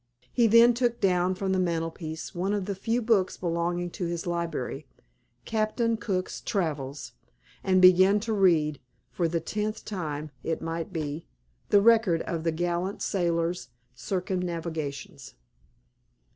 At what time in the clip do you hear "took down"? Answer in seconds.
0.73-1.35